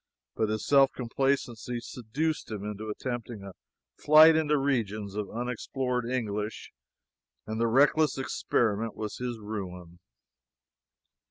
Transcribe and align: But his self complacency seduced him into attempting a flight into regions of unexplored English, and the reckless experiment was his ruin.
But 0.33 0.49
his 0.49 0.65
self 0.65 0.91
complacency 0.93 1.79
seduced 1.79 2.49
him 2.49 2.63
into 2.65 2.89
attempting 2.89 3.43
a 3.43 3.51
flight 4.01 4.35
into 4.35 4.57
regions 4.57 5.13
of 5.13 5.29
unexplored 5.29 6.09
English, 6.09 6.71
and 7.45 7.61
the 7.61 7.67
reckless 7.67 8.17
experiment 8.17 8.95
was 8.95 9.17
his 9.17 9.37
ruin. 9.37 9.99